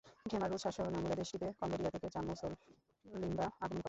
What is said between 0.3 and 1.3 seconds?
খেমার Rouge শাসনামলে